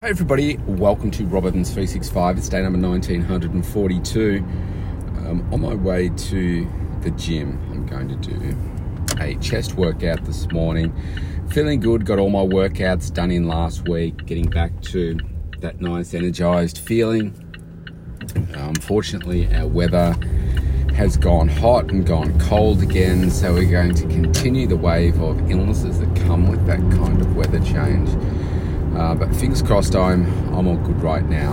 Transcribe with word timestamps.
Hey 0.00 0.10
everybody, 0.10 0.58
welcome 0.58 1.10
to 1.10 1.26
Robertons 1.26 1.70
365. 1.70 2.38
It's 2.38 2.48
day 2.48 2.62
number 2.62 2.78
1942. 2.78 4.36
Um, 5.26 5.48
on 5.52 5.60
my 5.60 5.74
way 5.74 6.08
to 6.08 6.70
the 7.00 7.10
gym, 7.10 7.60
I'm 7.72 7.84
going 7.84 8.06
to 8.06 8.14
do 8.14 8.56
a 9.18 9.34
chest 9.40 9.74
workout 9.74 10.24
this 10.24 10.48
morning. 10.52 10.94
Feeling 11.48 11.80
good, 11.80 12.06
got 12.06 12.20
all 12.20 12.30
my 12.30 12.44
workouts 12.44 13.12
done 13.12 13.32
in 13.32 13.48
last 13.48 13.88
week, 13.88 14.24
getting 14.24 14.48
back 14.48 14.80
to 14.82 15.18
that 15.58 15.80
nice 15.80 16.14
energized 16.14 16.78
feeling. 16.78 17.34
Unfortunately, 18.54 19.52
our 19.52 19.66
weather 19.66 20.14
has 20.94 21.16
gone 21.16 21.48
hot 21.48 21.90
and 21.90 22.06
gone 22.06 22.38
cold 22.38 22.82
again, 22.82 23.32
so 23.32 23.52
we're 23.52 23.68
going 23.68 23.96
to 23.96 24.02
continue 24.02 24.68
the 24.68 24.76
wave 24.76 25.20
of 25.20 25.50
illnesses 25.50 25.98
that 25.98 26.16
come 26.18 26.48
with 26.48 26.64
that 26.66 26.78
kind 26.92 27.20
of 27.20 27.34
weather 27.34 27.58
change. 27.64 28.08
Uh, 28.98 29.14
but 29.14 29.34
fingers 29.36 29.62
crossed, 29.62 29.94
I'm 29.94 30.26
I'm 30.52 30.66
all 30.66 30.76
good 30.76 31.00
right 31.02 31.24
now. 31.24 31.52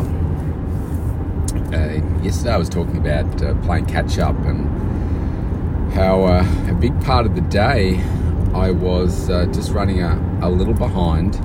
Uh, 1.71 2.01
yesterday, 2.23 2.51
I 2.51 2.57
was 2.57 2.69
talking 2.69 2.97
about 2.97 3.43
uh, 3.43 3.53
playing 3.61 3.85
catch 3.85 4.17
up 4.17 4.35
and 4.45 5.93
how 5.93 6.23
uh, 6.23 6.45
a 6.69 6.73
big 6.73 6.99
part 7.01 7.27
of 7.27 7.35
the 7.35 7.41
day 7.41 8.01
I 8.55 8.71
was 8.71 9.29
uh, 9.29 9.45
just 9.53 9.71
running 9.71 10.01
a, 10.01 10.39
a 10.41 10.49
little 10.49 10.73
behind, 10.73 11.35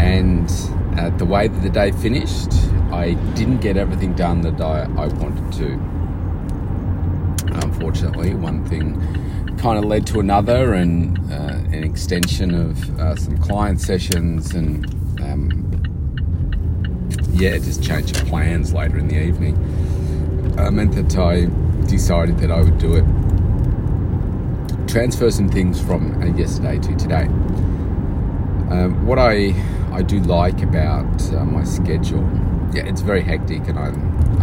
and 0.00 0.50
uh, 0.98 1.10
the 1.18 1.26
way 1.26 1.46
that 1.48 1.60
the 1.60 1.68
day 1.68 1.92
finished, 1.92 2.52
I 2.90 3.12
didn't 3.34 3.60
get 3.60 3.76
everything 3.76 4.14
done 4.14 4.40
that 4.40 4.58
I, 4.58 4.84
I 4.84 5.06
wanted 5.08 5.52
to. 5.58 5.93
Unfortunately, 7.74 8.34
one 8.36 8.64
thing 8.66 8.94
kind 9.58 9.78
of 9.78 9.84
led 9.84 10.06
to 10.06 10.20
another 10.20 10.74
and 10.74 11.18
uh, 11.32 11.56
an 11.76 11.82
extension 11.82 12.54
of 12.54 13.00
uh, 13.00 13.16
some 13.16 13.36
client 13.38 13.80
sessions 13.80 14.54
and 14.54 14.86
um, 15.20 15.82
yeah, 17.32 17.58
just 17.58 17.82
change 17.82 18.12
of 18.12 18.24
plans 18.28 18.72
later 18.72 18.96
in 18.96 19.08
the 19.08 19.20
evening 19.20 19.56
uh, 20.56 20.70
meant 20.70 20.94
that 20.94 21.18
I 21.18 21.46
decided 21.88 22.38
that 22.38 22.52
I 22.52 22.60
would 22.60 22.78
do 22.78 22.94
it. 22.94 23.04
Transfer 24.88 25.32
some 25.32 25.48
things 25.48 25.80
from 25.82 26.22
uh, 26.22 26.26
yesterday 26.26 26.78
to 26.78 26.94
today. 26.94 27.24
Um, 28.70 29.04
what 29.04 29.18
I 29.18 29.52
I 29.92 30.02
do 30.02 30.20
like 30.20 30.62
about 30.62 31.32
uh, 31.32 31.44
my 31.44 31.64
schedule, 31.64 32.22
yeah, 32.72 32.84
it's 32.86 33.00
very 33.00 33.22
hectic, 33.22 33.66
and 33.66 33.80
I 33.80 33.88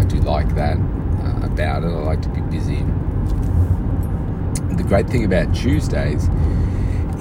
I 0.02 0.04
do 0.04 0.18
like 0.18 0.54
that 0.56 0.76
uh, 0.78 1.46
about 1.46 1.84
it. 1.84 1.88
I 1.88 2.04
like 2.04 2.22
to 2.24 2.30
be 2.30 2.42
busy 2.42 2.84
the 4.82 4.88
great 4.88 5.08
thing 5.08 5.24
about 5.26 5.54
Tuesdays 5.54 6.28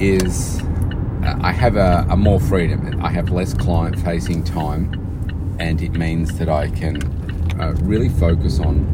is 0.01 0.63
uh, 1.23 1.39
I 1.43 1.53
have 1.53 1.77
a, 1.77 2.07
a, 2.09 2.17
more 2.17 2.41
freedom. 2.41 3.05
I 3.05 3.11
have 3.11 3.31
less 3.31 3.53
client 3.53 3.99
facing 4.01 4.45
time, 4.45 5.57
and 5.59 5.83
it 5.83 5.93
means 5.93 6.39
that 6.39 6.49
I 6.49 6.71
can 6.71 7.03
uh, 7.61 7.75
really 7.83 8.09
focus 8.09 8.61
on 8.61 8.87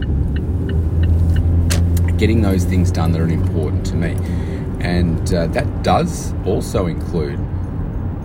getting 2.17 2.42
those 2.42 2.64
things 2.64 2.91
done 2.91 3.12
that 3.12 3.20
are 3.20 3.28
important 3.28 3.87
to 3.87 3.94
me. 3.94 4.17
And 4.81 5.33
uh, 5.33 5.47
that 5.48 5.84
does 5.84 6.34
also 6.44 6.87
include 6.87 7.39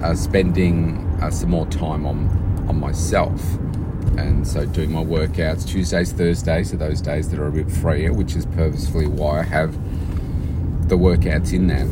uh, 0.02 0.16
spending 0.16 0.98
uh, 1.22 1.30
some 1.30 1.52
more 1.52 1.68
time 1.68 2.08
on, 2.08 2.66
on 2.68 2.80
myself. 2.80 3.40
And 4.18 4.48
so, 4.48 4.66
doing 4.66 4.92
my 4.92 5.04
workouts 5.04 5.68
Tuesdays, 5.68 6.12
Thursdays 6.12 6.74
are 6.74 6.78
those 6.78 7.00
days 7.00 7.30
that 7.30 7.40
are 7.40 7.48
a 7.48 7.52
bit 7.52 7.70
freer, 7.70 8.12
which 8.12 8.36
is 8.36 8.48
purposefully 8.48 9.08
why 9.08 9.42
I 9.42 9.44
have 9.44 9.78
the 10.92 10.98
workouts 10.98 11.54
in 11.54 11.68
there. 11.68 11.88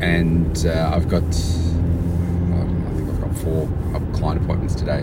And 0.00 0.64
uh, 0.64 0.92
I've 0.94 1.08
got, 1.08 1.24
I 1.24 2.94
think 2.94 3.08
I've 3.10 3.20
got 3.20 3.36
four 3.38 3.68
client 4.12 4.42
appointments 4.42 4.76
today 4.76 5.00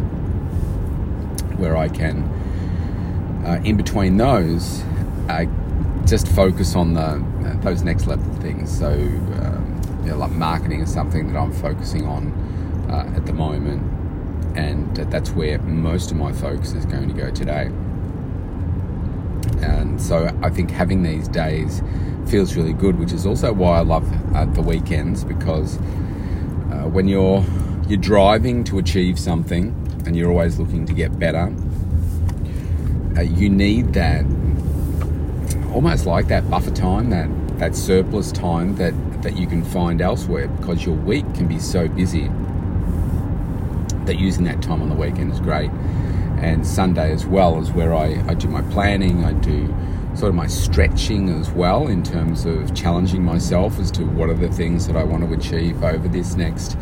where 1.58 1.75
I 1.75 1.89
can, 1.89 2.23
uh, 3.45 3.61
in 3.65 3.75
between 3.75 4.15
those, 4.15 4.83
uh, 5.27 5.45
just 6.05 6.30
focus 6.30 6.75
on 6.75 6.93
the 6.93 7.02
uh, 7.02 7.59
those 7.59 7.83
next 7.83 8.08
level 8.08 8.33
things. 8.36 8.75
So, 8.80 8.92
um, 8.93 9.81
you 10.04 10.11
know, 10.11 10.17
like 10.17 10.31
marketing 10.31 10.80
is 10.80 10.92
something 10.92 11.33
that 11.33 11.37
I'm 11.37 11.52
focusing 11.52 12.08
on 12.08 12.31
uh, 12.89 13.11
at 13.17 13.25
the 13.25 13.33
moment, 13.33 13.81
and 14.55 14.95
that's 14.95 15.31
where 15.31 15.59
most 15.59 16.09
of 16.11 16.15
my 16.15 16.31
focus 16.31 16.71
is 16.71 16.86
going 16.86 17.09
to 17.09 17.14
go 17.14 17.31
today. 17.31 17.65
And 19.61 20.02
so, 20.02 20.33
I 20.42 20.49
think 20.49 20.71
having 20.71 21.04
these 21.04 21.27
days 21.27 21.81
feels 22.27 22.55
really 22.55 22.73
good, 22.73 22.99
which 22.99 23.14
is 23.14 23.26
also 23.26 23.54
why 23.54 23.77
I 23.77 23.82
love 23.82 24.08
uh, 24.36 24.45
the 24.45 24.61
weekends 24.61 25.23
because 25.23 25.77
uh, 25.77 26.88
when 26.89 27.08
you're 27.08 27.43
you're 27.88 27.99
driving 27.99 28.65
to 28.65 28.80
achieve 28.80 29.17
something 29.17 29.73
and 30.05 30.15
you're 30.15 30.30
always 30.30 30.60
looking 30.60 30.86
to 30.86 30.93
get 30.93 31.17
better, 31.17 31.54
uh, 33.17 33.21
you 33.21 33.49
need 33.49 33.93
that 33.93 34.26
almost 35.73 36.05
like 36.05 36.27
that 36.27 36.49
buffer 36.49 36.71
time, 36.71 37.10
that 37.10 37.30
that 37.60 37.76
surplus 37.76 38.32
time 38.32 38.76
that 38.76 38.93
that 39.23 39.37
you 39.37 39.48
can 39.48 39.64
find 39.64 40.02
elsewhere 40.02 40.48
because 40.48 40.86
your 40.86 40.95
week 40.95 41.26
can 41.33 41.48
be 41.48 41.60
so 41.60 41.87
busy 41.87 42.30
that 44.05 44.20
using 44.20 44.43
that 44.45 44.61
time 44.61 44.82
on 44.82 44.89
the 44.89 44.95
weekend 44.95 45.32
is 45.32 45.39
great. 45.39 45.70
And 46.39 46.66
Sunday 46.67 47.11
as 47.11 47.26
well 47.26 47.60
is 47.61 47.71
where 47.71 47.93
I, 47.93 48.23
I 48.27 48.33
do 48.36 48.48
my 48.48 48.61
planning, 48.73 49.26
I 49.26 49.33
do 49.33 49.73
sort 50.17 50.30
of 50.30 50.36
my 50.36 50.48
stretching 50.48 51.30
as 51.30 51.52
well 51.52 51.88
in 51.88 52.02
terms 52.02 52.45
of 52.45 52.73
challenging 52.73 53.23
myself 53.23 53.78
as 53.78 53.92
to 53.92 54.04
what 54.04 54.30
are 54.30 54.33
the 54.33 54.50
things 54.50 54.88
that 54.88 54.95
I 54.95 55.04
want 55.04 55.23
to 55.23 55.32
achieve 55.32 55.83
over 55.83 56.08
this 56.08 56.33
next 56.33 56.76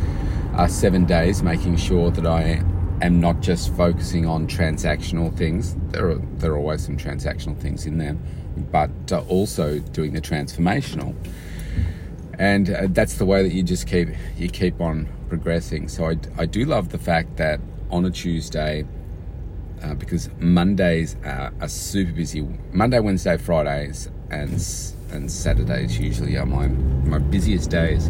uh, 0.53 0.68
seven 0.68 1.03
days, 1.03 1.44
making 1.44 1.75
sure 1.75 2.12
that 2.12 2.25
I 2.25 2.63
am 3.01 3.19
not 3.19 3.41
just 3.41 3.75
focusing 3.75 4.25
on 4.25 4.47
transactional 4.47 5.35
things. 5.35 5.75
There 5.90 6.12
are 6.12 6.22
there 6.38 6.53
are 6.53 6.57
always 6.57 6.85
some 6.85 6.96
transactional 6.96 7.59
things 7.59 7.85
in 7.85 7.97
there, 7.97 8.13
but 8.72 8.91
uh, 9.12 9.19
also 9.28 9.79
doing 9.79 10.13
the 10.13 10.22
transformational. 10.22 11.13
And 12.40 12.69
uh, 12.69 12.88
that's 12.90 13.16
the 13.16 13.25
way 13.25 13.44
that 13.44 13.52
you 13.52 13.63
just 13.63 13.85
keep 13.85 14.09
you 14.38 14.47
keep 14.47 14.79
on 14.79 15.09
progressing. 15.28 15.90
So 15.90 16.06
I, 16.06 16.17
I 16.38 16.46
do 16.46 16.63
love 16.63 16.88
the 16.88 17.00
fact 17.00 17.35
that 17.35 17.59
on 17.91 18.06
a 18.06 18.12
Tuesday 18.12 18.85
uh, 19.83 19.93
because 19.93 20.29
Mondays 20.39 21.15
are, 21.23 21.53
are, 21.59 21.67
super 21.67 22.11
busy. 22.11 22.47
Monday, 22.71 22.99
Wednesday, 22.99 23.37
Fridays, 23.37 24.09
and 24.29 24.51
and 25.11 25.31
Saturdays 25.31 25.99
usually 25.99 26.37
are 26.37 26.45
my 26.45 26.67
my 26.67 27.19
busiest 27.19 27.69
days, 27.69 28.07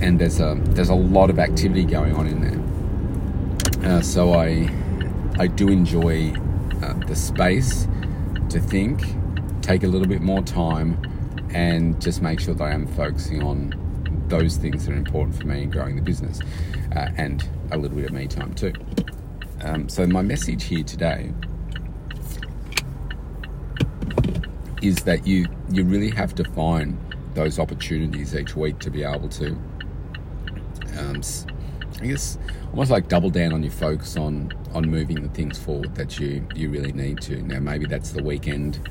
and 0.00 0.18
there's 0.18 0.40
a 0.40 0.58
there's 0.70 0.88
a 0.88 0.94
lot 0.94 1.30
of 1.30 1.38
activity 1.38 1.84
going 1.84 2.14
on 2.14 2.26
in 2.26 2.40
there. 2.40 3.90
Uh, 3.90 4.00
so 4.02 4.32
I 4.32 4.68
I 5.38 5.46
do 5.46 5.68
enjoy 5.68 6.32
uh, 6.82 6.94
the 7.06 7.16
space 7.16 7.86
to 8.50 8.60
think, 8.60 9.02
take 9.62 9.84
a 9.84 9.88
little 9.88 10.08
bit 10.08 10.22
more 10.22 10.42
time, 10.42 10.98
and 11.50 12.00
just 12.00 12.22
make 12.22 12.40
sure 12.40 12.54
that 12.54 12.64
I 12.64 12.72
am 12.72 12.86
focusing 12.86 13.42
on 13.42 13.74
those 14.28 14.56
things 14.56 14.86
that 14.86 14.92
are 14.92 14.96
important 14.96 15.36
for 15.36 15.46
me 15.46 15.62
in 15.62 15.70
growing 15.70 15.96
the 15.96 16.02
business, 16.02 16.40
uh, 16.96 17.08
and 17.16 17.46
a 17.70 17.78
little 17.78 17.96
bit 17.96 18.06
of 18.06 18.12
me 18.12 18.26
time 18.26 18.54
too. 18.54 18.72
Um, 19.62 19.88
so, 19.88 20.06
my 20.06 20.22
message 20.22 20.64
here 20.64 20.84
today 20.84 21.32
is 24.82 24.96
that 25.04 25.26
you 25.26 25.46
you 25.70 25.84
really 25.84 26.10
have 26.10 26.34
to 26.36 26.44
find 26.44 26.98
those 27.34 27.58
opportunities 27.58 28.34
each 28.34 28.56
week 28.56 28.78
to 28.80 28.90
be 28.90 29.04
able 29.04 29.28
to, 29.28 29.50
um, 30.98 31.20
I 32.00 32.06
guess, 32.06 32.38
almost 32.70 32.90
like 32.90 33.08
double 33.08 33.30
down 33.30 33.52
on 33.52 33.62
your 33.62 33.72
focus 33.72 34.16
on 34.16 34.52
on 34.72 34.88
moving 34.88 35.22
the 35.22 35.28
things 35.28 35.58
forward 35.58 35.94
that 35.94 36.18
you 36.18 36.46
you 36.54 36.70
really 36.70 36.92
need 36.92 37.20
to. 37.22 37.42
Now, 37.42 37.60
maybe 37.60 37.86
that's 37.86 38.10
the 38.12 38.22
weekend 38.22 38.88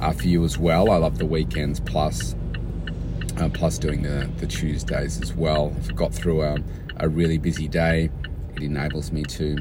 uh, 0.00 0.12
for 0.12 0.26
you 0.26 0.44
as 0.44 0.58
well. 0.58 0.90
I 0.90 0.96
love 0.96 1.18
the 1.18 1.26
weekends 1.26 1.80
plus. 1.80 2.34
Uh, 3.36 3.48
plus 3.48 3.78
doing 3.78 4.00
the, 4.02 4.30
the 4.36 4.46
Tuesdays 4.46 5.20
as 5.20 5.34
well. 5.34 5.74
I've 5.76 5.96
got 5.96 6.14
through 6.14 6.42
a, 6.42 6.56
a 6.98 7.08
really 7.08 7.36
busy 7.36 7.66
day. 7.66 8.08
It 8.54 8.62
enables 8.62 9.10
me 9.10 9.24
to 9.24 9.56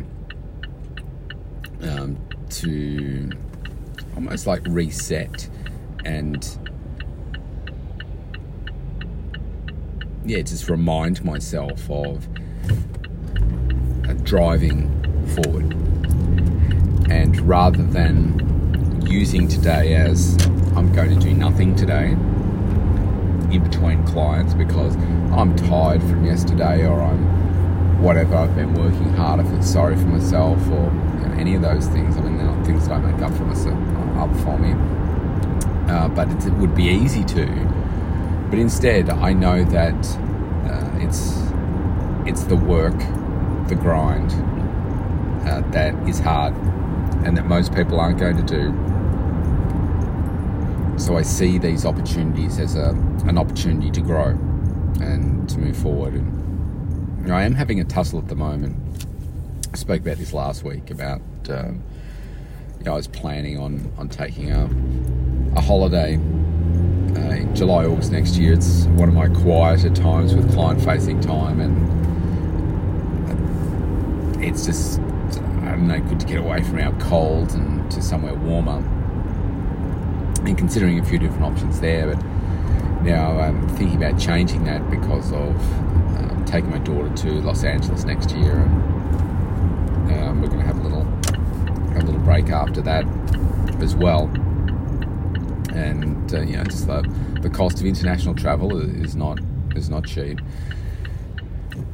um, 1.84 2.18
to 2.50 3.32
almost 4.16 4.48
like 4.48 4.62
reset 4.68 5.50
and 6.06 6.58
yeah, 10.26 10.42
just 10.42 10.70
remind 10.70 11.24
myself 11.24 11.90
of 11.90 12.28
driving 14.24 14.90
forward. 15.36 15.74
And 17.12 17.40
rather 17.42 17.84
than 17.84 19.06
using 19.06 19.48
today 19.48 19.96
as 19.96 20.36
I'm 20.76 20.92
going 20.94 21.18
to 21.18 21.20
do 21.20 21.34
nothing 21.34 21.76
today 21.76 22.12
in 23.54 23.64
between 23.64 24.04
clients 24.08 24.54
because 24.54 24.96
I'm 25.32 25.56
tired 25.56 26.02
from 26.02 26.26
yesterday 26.26 26.86
or 26.86 27.02
I'm 27.02 28.02
whatever, 28.02 28.36
I've 28.36 28.56
been 28.56 28.74
working 28.74 29.14
hard, 29.14 29.40
I 29.40 29.44
feel 29.44 29.62
sorry 29.62 29.96
for 29.96 30.08
myself 30.08 30.60
or 30.70 30.90
any 31.34 31.56
of 31.56 31.62
those 31.62 31.88
things. 31.88 32.18
I 32.18 32.22
mean, 32.22 32.38
they're 32.38 32.46
not 32.46 32.66
things 32.66 32.88
that 32.88 32.96
I 32.96 33.12
make 33.12 33.22
up 33.22 33.34
for 33.36 33.44
myself, 33.44 33.78
up 34.18 34.36
for 34.44 34.58
me. 34.58 34.74
Uh, 35.92 36.08
but 36.10 36.30
it 36.46 36.54
would 36.54 36.76
be 36.76 36.86
easy 36.86 37.24
to. 37.26 37.46
But 38.50 38.60
instead, 38.60 39.10
I 39.10 39.34
know 39.34 39.64
that 39.66 40.06
uh, 40.66 41.00
it's 41.00 41.42
it's 42.26 42.44
the 42.44 42.56
work, 42.56 42.98
the 43.68 43.76
grind 43.76 44.32
uh, 45.48 45.62
that 45.72 45.94
is 46.08 46.20
hard 46.20 46.54
and 47.26 47.38
that 47.38 47.46
most 47.46 47.74
people 47.74 48.00
aren't 48.00 48.20
going 48.20 48.38
to 48.38 48.44
do. 48.44 48.72
So 50.98 51.18
I 51.18 51.22
see 51.22 51.58
these 51.58 51.86
opportunities 51.86 52.60
as 52.60 52.76
a, 52.76 52.90
an 53.26 53.38
opportunity 53.38 53.92
to 53.92 54.02
grow 54.02 54.30
and 55.02 55.50
to 55.50 55.60
move 55.60 55.76
forward. 55.76 56.14
And 56.14 57.22
you 57.22 57.28
know, 57.28 57.36
I 57.36 57.44
am 57.44 57.56
having 57.56 57.80
a 57.80 57.84
tussle 57.84 58.20
at 58.20 58.28
the 58.28 58.36
moment. 58.36 58.78
I 59.74 59.76
spoke 59.76 60.02
about 60.02 60.18
this 60.18 60.34
last 60.34 60.64
week 60.64 60.92
about 60.92 61.20
um, 61.50 61.82
you 62.78 62.86
know, 62.86 62.94
I 62.94 62.96
was 62.96 63.08
planning 63.08 63.58
on 63.58 63.92
on 63.98 64.08
taking 64.08 64.52
a 64.52 64.70
a 65.58 65.62
holiday 65.62 66.16
uh, 66.16 67.34
in 67.34 67.56
July 67.56 67.86
August 67.86 68.12
next 68.12 68.36
year. 68.38 68.54
It's 68.54 68.86
one 68.86 69.10
of 69.10 69.16
my 69.16 69.30
quieter 69.30 69.90
times 69.90 70.36
with 70.36 70.54
client 70.54 70.80
facing 70.84 71.22
time, 71.22 71.60
and 71.60 71.74
it's 74.44 74.64
just 74.64 75.00
I 75.00 75.72
don't 75.72 75.88
know 75.88 76.00
good 76.02 76.20
to 76.20 76.28
get 76.28 76.38
away 76.38 76.62
from 76.62 76.78
our 76.80 76.94
cold 77.00 77.54
and 77.54 77.90
to 77.92 78.02
somewhere 78.02 78.36
warmer. 78.36 78.78
And 80.46 80.56
considering 80.56 81.00
a 81.00 81.04
few 81.04 81.18
different 81.18 81.46
options 81.46 81.80
there, 81.80 82.14
but 82.14 82.24
now 83.02 83.40
I'm 83.40 83.68
thinking 83.70 83.98
about 84.04 84.20
changing 84.20 84.66
that 84.66 84.92
because 84.92 85.32
of 85.32 85.56
um, 86.18 86.44
taking 86.46 86.70
my 86.70 86.78
daughter 86.80 87.10
to 87.24 87.42
Los 87.42 87.64
Angeles 87.64 88.04
next 88.04 88.30
year, 88.32 88.58
and 88.60 88.94
um, 90.20 90.42
we're 90.42 90.48
going 90.48 90.60
to 90.60 90.66
have 90.66 90.80
a 90.80 90.84
little 90.84 91.08
a 91.98 92.02
little 92.04 92.22
break 92.22 92.50
after 92.50 92.82
that 92.82 93.06
as 93.82 93.96
well. 93.96 94.26
And 95.74 96.34
uh, 96.34 96.42
you 96.42 96.58
know, 96.58 96.64
just 96.64 96.88
the, 96.88 97.02
the 97.42 97.50
cost 97.50 97.80
of 97.80 97.86
international 97.86 98.36
travel 98.36 98.80
is 98.80 99.16
not 99.16 99.40
is 99.76 99.90
not 99.90 100.06
cheap. 100.06 100.40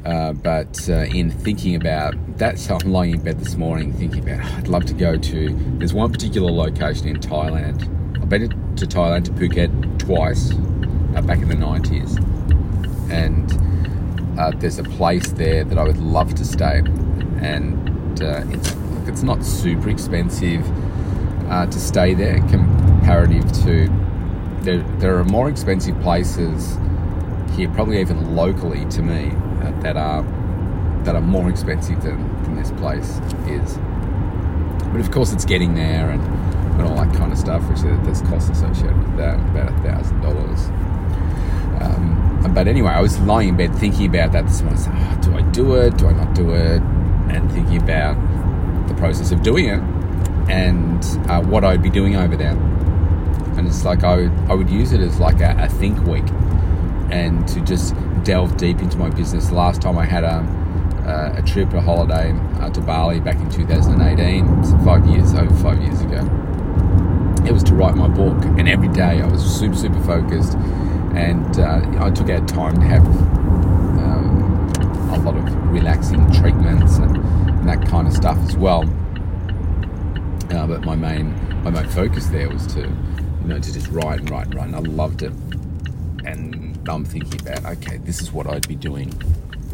Uh, 0.06 0.34
but 0.34 0.90
uh, 0.90 1.06
in 1.14 1.30
thinking 1.30 1.76
about 1.76 2.16
that, 2.38 2.58
so 2.58 2.78
I'm 2.82 2.92
lying 2.92 3.16
in 3.16 3.22
bed 3.22 3.40
this 3.40 3.56
morning 3.56 3.94
thinking 3.94 4.24
about 4.24 4.40
oh, 4.44 4.56
I'd 4.58 4.68
love 4.68 4.86
to 4.86 4.94
go 4.94 5.18
to. 5.18 5.56
There's 5.78 5.94
one 5.94 6.12
particular 6.12 6.52
location 6.52 7.08
in 7.08 7.18
Thailand. 7.18 7.84
I've 8.22 8.30
been 8.30 8.50
to 8.76 8.86
Thailand 8.86 9.26
to 9.26 9.32
Phuket 9.32 10.00
twice 10.00 10.52
uh, 11.16 11.22
back 11.22 11.40
in 11.40 11.50
the 11.50 11.56
90s, 11.56 12.18
and 13.12 14.40
uh, 14.40 14.52
there's 14.58 14.80
a 14.80 14.84
place 14.84 15.32
there 15.34 15.64
that 15.64 15.78
I 15.78 15.84
would 15.84 15.98
love 15.98 16.34
to 16.36 16.46
stay, 16.46 16.82
and 17.42 17.90
uh, 18.22 18.44
it's 18.50 18.76
it's 19.08 19.24
not 19.24 19.44
super 19.44 19.90
expensive 19.90 20.64
uh, 21.50 21.66
to 21.66 21.80
stay 21.80 22.14
there 22.14 22.40
comparative 22.50 23.52
to 23.64 23.88
there, 24.62 24.84
there 25.00 25.18
are 25.18 25.24
more 25.24 25.50
expensive 25.50 26.00
places 26.02 26.78
here 27.56 27.70
probably 27.70 28.00
even 28.00 28.36
locally 28.36 28.86
to 28.86 29.02
me 29.02 29.32
uh, 29.62 29.72
that 29.82 29.98
are 29.98 30.24
that 31.04 31.16
are 31.16 31.22
more 31.22 31.50
expensive 31.50 32.02
than, 32.04 32.44
than 32.44 32.56
this 32.56 32.72
place 32.72 33.20
is. 33.48 33.78
But 34.92 35.00
of 35.00 35.12
course 35.12 35.32
it's 35.32 35.46
getting 35.46 35.74
there 35.76 36.10
and, 36.10 36.22
and 36.22 36.82
all 36.82 36.96
that 36.96 37.16
kind 37.16 37.32
of 37.32 37.38
stuff 37.38 37.68
which 37.70 37.80
there's 37.82 38.22
costs 38.24 38.50
associated 38.50 38.98
with 38.98 39.18
that 39.18 39.36
about 39.36 39.72
a 39.72 39.82
thousand 39.82 40.22
dollars. 40.22 40.66
Um, 41.82 42.52
but 42.54 42.68
anyway 42.68 42.92
I 42.92 43.02
was 43.02 43.20
lying 43.22 43.50
in 43.50 43.58
bed 43.58 43.76
thinking 43.76 44.08
about 44.08 44.34
that 44.34 44.46
this 44.46 44.62
morning. 44.62 44.84
Oh, 44.88 45.20
do 45.22 45.36
I 45.36 45.42
do 45.52 45.76
it? 45.76 45.98
Do 45.98 46.08
I 46.08 46.14
not 46.14 46.36
do 46.36 46.54
it 46.54 46.82
and 47.30 47.52
thinking 47.52 47.82
about 47.82 48.16
the 48.88 48.94
process 48.96 49.32
of 49.32 49.44
doing 49.44 49.66
it 49.66 49.80
and 50.50 51.04
uh, 51.30 51.42
what 51.42 51.64
I'd 51.64 51.82
be 51.82 51.90
doing 51.90 52.16
over 52.16 52.36
there. 52.36 52.58
And 53.58 53.68
it's 53.68 53.86
like 53.86 54.04
I 54.04 54.16
would, 54.16 54.32
I 54.50 54.54
would 54.54 54.70
use 54.70 54.94
it 54.94 55.02
as 55.02 55.20
like 55.20 55.42
a, 55.42 55.56
a, 55.60 55.70
think 55.70 56.00
week 56.06 56.28
and 57.12 57.48
to 57.50 57.62
just 57.62 57.94
delve 58.24 58.58
deep 58.58 58.80
into 58.80 58.98
my 58.98 59.10
business. 59.10 59.52
Last 59.52 59.82
time 59.82 59.98
I 59.98 60.06
had 60.06 60.24
a, 60.24 61.36
a, 61.38 61.42
trip, 61.42 61.74
a 61.74 61.82
holiday 61.82 62.32
uh, 62.60 62.70
to 62.70 62.82
Bali 62.82 63.20
back 63.20 63.36
in 63.38 63.50
2018, 63.50 64.64
so 64.64 64.78
five 64.80 65.06
years, 65.08 65.34
over 65.34 65.54
five 65.56 65.82
years 65.82 66.02
ago. 66.02 66.18
It 67.46 67.52
was 67.52 67.64
to 67.64 67.74
write 67.74 67.96
my 67.96 68.08
book, 68.08 68.44
and 68.46 68.68
every 68.70 68.90
day 68.90 69.22
I 69.22 69.26
was 69.26 69.44
super, 69.44 69.76
super 69.76 70.02
focused, 70.04 70.56
and 71.16 71.60
uh, 71.60 72.06
I 72.06 72.12
took 72.12 72.30
out 72.30 72.48
time 72.48 72.76
to 72.76 72.86
have 72.86 73.06
um, 74.00 74.72
a 75.12 75.18
lot 75.20 75.36
of 75.36 75.44
relaxing 75.72 76.32
treatments 76.32 76.98
and 76.98 77.19
that 77.70 77.88
kind 77.88 78.08
of 78.08 78.14
stuff 78.14 78.38
as 78.40 78.58
well. 78.58 78.82
Uh, 80.52 80.66
but 80.66 80.82
my 80.84 80.96
main 80.96 81.36
my 81.64 81.70
main 81.70 81.88
focus 81.90 82.28
there 82.28 82.50
was 82.50 82.66
to 82.66 82.80
you 82.82 83.48
know 83.48 83.60
to 83.60 83.72
just 83.72 83.88
write 83.90 84.22
and 84.22 84.30
write 84.32 84.48
and 84.48 84.56
write, 84.56 84.68
and 84.68 84.76
I 84.76 84.80
loved 84.80 85.22
it. 85.22 85.34
And 86.26 86.80
I'm 86.90 87.06
thinking 87.06 87.40
about 87.42 87.64
okay, 87.78 87.98
this 87.98 88.22
is 88.22 88.32
what 88.32 88.48
I'd 88.48 88.68
be 88.68 88.76
doing 88.76 89.14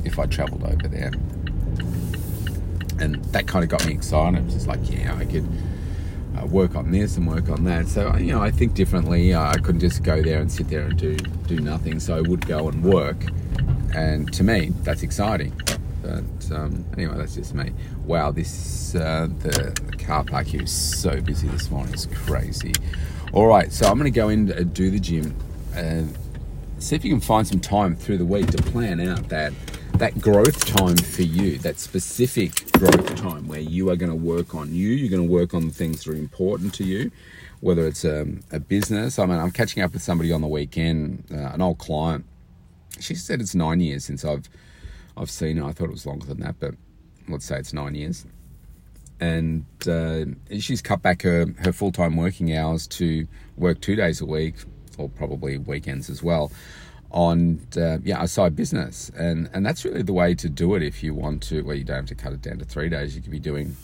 if 0.03 0.19
I 0.19 0.25
travelled 0.25 0.63
over 0.63 0.87
there, 0.89 1.13
and 2.99 3.23
that 3.31 3.47
kind 3.47 3.63
of 3.63 3.69
got 3.69 3.85
me 3.85 3.93
excited. 3.93 4.39
It 4.39 4.45
was 4.45 4.53
just 4.55 4.67
like, 4.67 4.79
yeah, 4.89 5.15
I 5.15 5.25
could. 5.25 5.47
Uh, 6.37 6.45
work 6.47 6.75
on 6.75 6.91
this 6.91 7.15
and 7.15 7.25
work 7.25 7.47
on 7.47 7.63
that. 7.63 7.87
So 7.87 8.13
you 8.17 8.33
know, 8.33 8.41
I 8.41 8.51
think 8.51 8.73
differently. 8.73 9.33
Uh, 9.33 9.51
I 9.51 9.53
couldn't 9.53 9.79
just 9.79 10.03
go 10.03 10.21
there 10.21 10.41
and 10.41 10.51
sit 10.51 10.67
there 10.67 10.81
and 10.81 10.99
do 10.99 11.15
do 11.47 11.61
nothing. 11.61 12.01
So 12.01 12.17
I 12.17 12.19
would 12.19 12.45
go 12.45 12.67
and 12.67 12.83
work, 12.83 13.15
and 13.95 14.33
to 14.33 14.43
me, 14.43 14.73
that's 14.83 15.01
exciting. 15.01 15.53
But 16.05 16.55
um, 16.55 16.85
anyway, 16.93 17.15
that's 17.17 17.33
just 17.33 17.55
me. 17.55 17.71
Wow, 18.05 18.29
this 18.29 18.93
uh, 18.93 19.27
the, 19.39 19.95
car 19.97 20.23
park 20.23 20.45
here 20.45 20.61
is 20.61 20.71
so 20.71 21.19
busy 21.19 21.47
this 21.47 21.71
morning. 21.71 21.93
It's 21.93 22.05
crazy. 22.05 22.73
All 23.33 23.47
right, 23.47 23.71
so 23.71 23.87
I'm 23.87 23.97
going 23.97 24.11
to 24.11 24.15
go 24.15 24.29
in 24.29 24.51
and 24.51 24.71
do 24.71 24.91
the 24.91 24.99
gym 24.99 25.35
and 25.73 26.15
see 26.77 26.95
if 26.95 27.03
you 27.03 27.11
can 27.11 27.21
find 27.21 27.47
some 27.47 27.59
time 27.59 27.95
through 27.95 28.19
the 28.19 28.25
week 28.25 28.51
to 28.51 28.61
plan 28.61 28.99
out 28.99 29.29
that 29.29 29.51
that 29.93 30.21
growth 30.21 30.63
time 30.65 30.97
for 30.97 31.23
you, 31.23 31.57
that 31.59 31.79
specific 31.79 32.71
growth 32.73 33.15
time 33.15 33.47
where 33.47 33.61
you 33.61 33.89
are 33.89 33.95
going 33.95 34.11
to 34.11 34.15
work 34.15 34.53
on 34.53 34.75
you. 34.75 34.89
You're 34.89 35.09
going 35.09 35.27
to 35.27 35.33
work 35.33 35.55
on 35.55 35.67
the 35.67 35.73
things 35.73 36.03
that 36.03 36.11
are 36.11 36.15
important 36.15 36.73
to 36.75 36.83
you, 36.83 37.11
whether 37.61 37.87
it's 37.87 38.05
um, 38.05 38.41
a 38.51 38.59
business. 38.59 39.17
I 39.17 39.25
mean, 39.25 39.39
I'm 39.39 39.51
catching 39.51 39.81
up 39.81 39.93
with 39.93 40.03
somebody 40.03 40.31
on 40.31 40.41
the 40.41 40.47
weekend, 40.47 41.23
uh, 41.31 41.53
an 41.53 41.61
old 41.61 41.79
client. 41.79 42.25
She 42.99 43.15
said 43.15 43.41
it's 43.41 43.55
nine 43.55 43.79
years 43.79 44.05
since 44.05 44.23
I've 44.23 44.47
I've 45.17 45.29
seen 45.29 45.57
it. 45.57 45.63
I 45.63 45.71
thought 45.71 45.85
it 45.85 45.91
was 45.91 46.05
longer 46.05 46.25
than 46.25 46.39
that, 46.41 46.55
but 46.59 46.75
let's 47.27 47.45
say 47.45 47.57
it's 47.57 47.73
nine 47.73 47.95
years. 47.95 48.25
And 49.19 49.65
uh, 49.87 50.25
she's 50.59 50.81
cut 50.81 51.01
back 51.01 51.21
her, 51.21 51.45
her 51.59 51.71
full 51.71 51.91
time 51.91 52.17
working 52.17 52.55
hours 52.55 52.85
to 52.87 53.27
work 53.55 53.79
two 53.79 53.95
days 53.95 54.19
a 54.19 54.25
week, 54.25 54.55
or 54.97 55.07
probably 55.09 55.57
weekends 55.57 56.09
as 56.09 56.21
well, 56.21 56.51
on 57.11 57.65
uh, 57.77 57.99
yeah 58.03 58.21
a 58.21 58.27
side 58.27 58.55
business. 58.55 59.09
And 59.17 59.49
and 59.53 59.65
that's 59.65 59.85
really 59.85 60.01
the 60.01 60.13
way 60.13 60.35
to 60.35 60.49
do 60.49 60.75
it 60.75 60.83
if 60.83 61.01
you 61.01 61.13
want 61.13 61.43
to. 61.43 61.61
Well, 61.61 61.77
you 61.77 61.85
don't 61.85 61.97
have 61.97 62.05
to 62.07 62.15
cut 62.15 62.33
it 62.33 62.41
down 62.41 62.59
to 62.59 62.65
three 62.65 62.89
days. 62.89 63.15
You 63.15 63.21
could 63.21 63.31
be 63.31 63.39
doing 63.39 63.77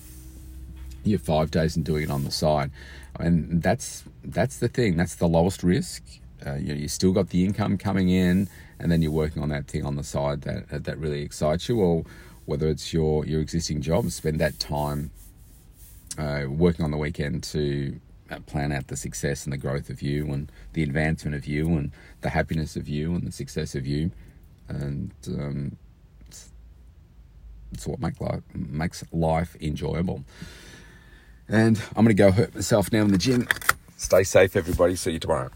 your 1.04 1.20
five 1.20 1.52
days 1.52 1.76
and 1.76 1.86
doing 1.86 2.04
it 2.04 2.12
on 2.12 2.24
the 2.24 2.32
side. 2.32 2.72
And 3.20 3.62
that's 3.62 4.04
that's 4.24 4.58
the 4.58 4.68
thing. 4.68 4.98
That's 4.98 5.16
the 5.16 5.28
lowest 5.28 5.64
risk. 5.64 6.04
Uh, 6.46 6.56
you 6.56 6.70
know, 6.70 6.74
you 6.74 6.88
still 6.88 7.12
got 7.12 7.30
the 7.30 7.46
income 7.46 7.78
coming 7.78 8.10
in, 8.10 8.50
and 8.80 8.92
then 8.92 9.02
you're 9.02 9.12
working 9.12 9.42
on 9.42 9.50
that 9.50 9.68
thing 9.68 9.86
on 9.86 9.96
the 9.96 10.04
side 10.04 10.42
that 10.42 10.84
that 10.84 10.98
really 10.98 11.22
excites 11.22 11.70
you, 11.70 11.80
or 11.80 12.04
whether 12.46 12.68
it's 12.68 12.94
your 12.94 13.26
your 13.26 13.42
existing 13.42 13.82
job, 13.82 14.10
spend 14.12 14.40
that 14.40 14.60
time 14.60 15.12
uh, 16.18 16.46
working 16.48 16.84
on 16.86 16.92
the 16.92 16.98
weekend 16.98 17.44
to 17.44 18.00
uh, 18.30 18.40
plan 18.48 18.72
out 18.72 18.88
the 18.88 18.98
success 18.98 19.46
and 19.46 19.54
the 19.54 19.58
growth 19.58 19.90
of 19.90 20.02
you, 20.02 20.32
and 20.32 20.52
the 20.74 20.84
advancement 20.84 21.36
of 21.36 21.46
you, 21.46 21.68
and 21.68 21.92
the 22.22 22.30
happiness 22.30 22.76
of 22.76 22.88
you, 22.88 23.14
and 23.14 23.28
the 23.28 23.32
success 23.32 23.76
of 23.76 23.86
you, 23.86 24.12
and 24.68 25.12
um, 25.28 25.78
it's, 26.28 26.52
it's 27.72 27.88
what 27.88 28.00
make 28.00 28.20
life, 28.22 28.42
makes 28.54 29.04
life 29.12 29.56
enjoyable. 29.62 30.24
And 31.48 31.82
I'm 31.96 32.06
going 32.06 32.08
to 32.08 32.14
go 32.14 32.32
hurt 32.32 32.56
myself 32.56 32.92
now 32.94 33.02
in 33.02 33.12
the 33.12 33.18
gym. 33.18 33.48
Stay 33.98 34.24
safe, 34.24 34.56
everybody. 34.56 34.96
See 34.96 35.12
you 35.12 35.20
tomorrow. 35.20 35.50